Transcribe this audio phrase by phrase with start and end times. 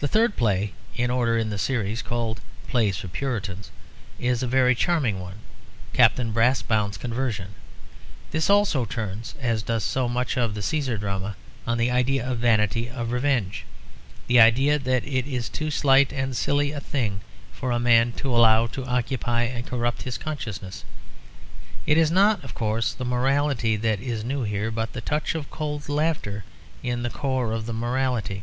[0.00, 3.70] The third play in order in the series called Plays for Puritans
[4.18, 5.38] is a very charming one;
[5.92, 7.48] Captain Brassbound's Conversion.
[8.30, 11.36] This also turns, as does so much of the Cæsar drama,
[11.66, 13.64] on the idea of vanity of revenge
[14.26, 17.20] the idea that it is too slight and silly a thing
[17.52, 20.82] for a man to allow to occupy and corrupt his consciousness.
[21.86, 25.50] It is not, of course, the morality that is new here, but the touch of
[25.50, 26.44] cold laughter
[26.82, 28.42] in the core of the morality.